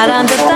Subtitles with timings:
[0.00, 0.49] out on the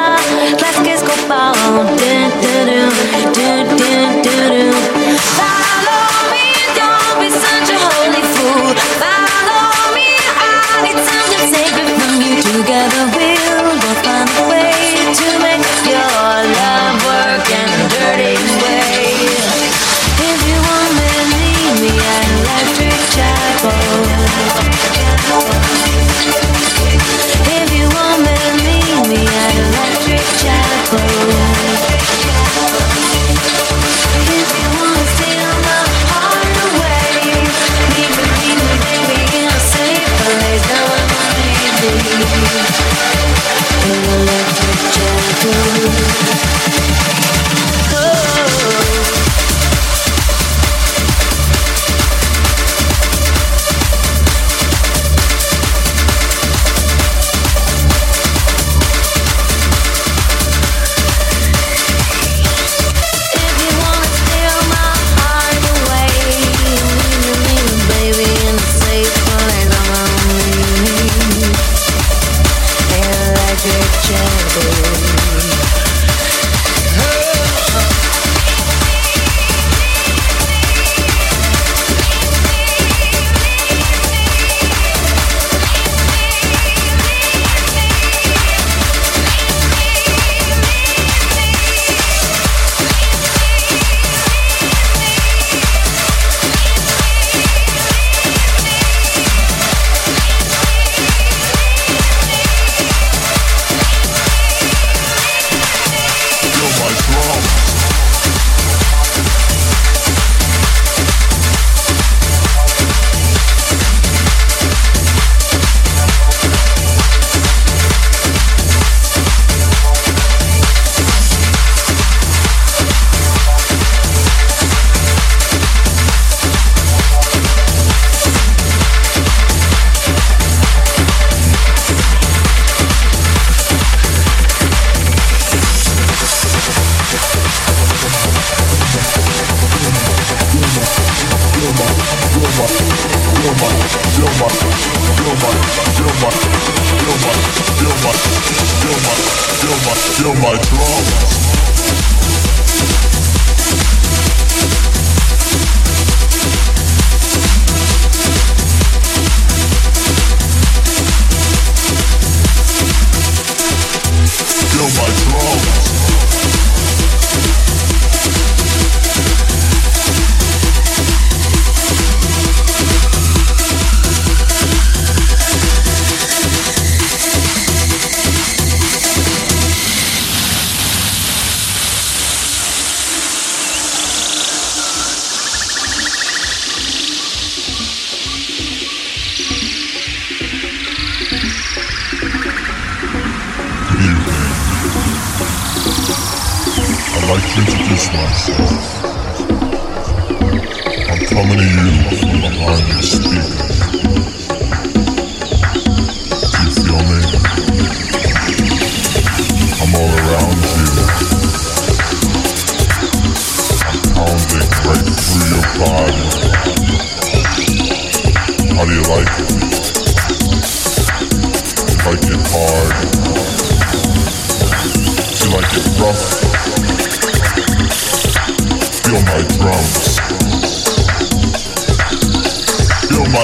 [198.34, 198.83] Yes.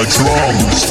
[0.00, 0.89] my drums.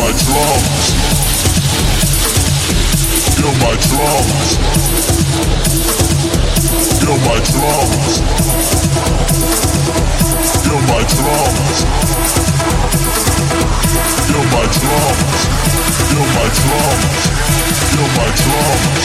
[0.00, 0.96] my drums.
[3.36, 4.48] You're my drums.
[7.00, 8.06] You're my drums.
[10.64, 11.84] You're my drums.
[14.30, 15.34] You're my drums.
[16.08, 16.90] You're my drums.
[17.92, 19.04] You're my drums.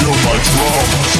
[0.00, 1.10] You're my drums.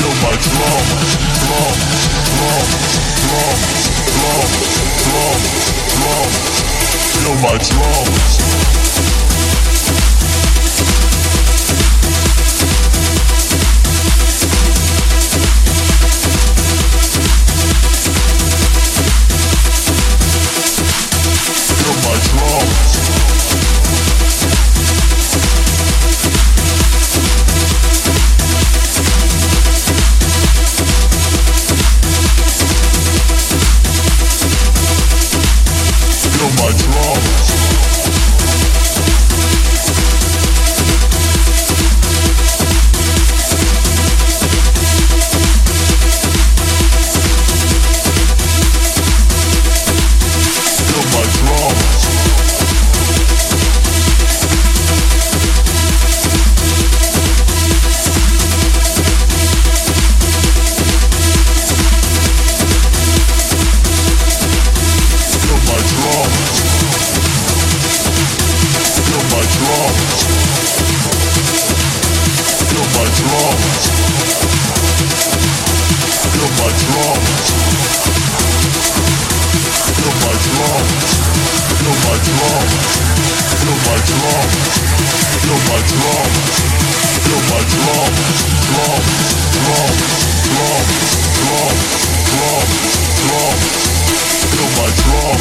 [0.00, 0.98] You're my drums.
[1.42, 1.82] Drums.
[2.26, 2.72] Drums.
[3.12, 3.62] Drums.
[4.10, 4.52] Drums.
[5.02, 5.42] Drums.
[5.94, 6.71] Drums.
[6.92, 8.42] Feel my drums.
[22.32, 23.11] drums.
[83.92, 84.48] my drum,
[85.42, 86.30] feel my drum,
[87.24, 88.12] feel my drum,
[88.68, 89.02] drum,
[89.52, 89.92] drum,
[90.48, 90.84] drum,
[91.36, 91.76] drum,
[92.24, 92.66] drum,
[93.20, 93.56] drum,
[94.48, 95.40] feel my drum.